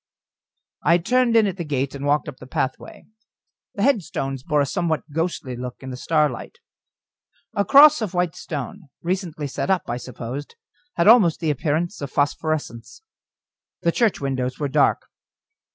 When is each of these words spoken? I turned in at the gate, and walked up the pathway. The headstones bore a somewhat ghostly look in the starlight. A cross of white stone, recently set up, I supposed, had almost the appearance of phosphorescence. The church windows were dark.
I 0.81 0.97
turned 0.97 1.35
in 1.35 1.45
at 1.45 1.57
the 1.57 1.63
gate, 1.63 1.93
and 1.93 2.07
walked 2.07 2.27
up 2.27 2.37
the 2.37 2.47
pathway. 2.47 3.05
The 3.75 3.83
headstones 3.83 4.41
bore 4.41 4.59
a 4.61 4.65
somewhat 4.65 5.03
ghostly 5.11 5.55
look 5.55 5.75
in 5.83 5.91
the 5.91 5.95
starlight. 5.95 6.57
A 7.53 7.63
cross 7.63 8.01
of 8.01 8.15
white 8.15 8.35
stone, 8.35 8.89
recently 9.03 9.45
set 9.45 9.69
up, 9.69 9.83
I 9.87 9.97
supposed, 9.97 10.55
had 10.95 11.07
almost 11.07 11.39
the 11.39 11.51
appearance 11.51 12.01
of 12.01 12.09
phosphorescence. 12.09 13.03
The 13.83 13.91
church 13.91 14.19
windows 14.19 14.57
were 14.57 14.67
dark. 14.69 15.03